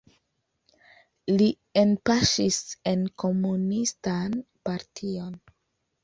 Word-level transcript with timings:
Li 1.41 1.49
enpaŝis 1.81 2.57
en 2.91 3.03
komunistan 3.23 4.33
partion. 4.71 5.37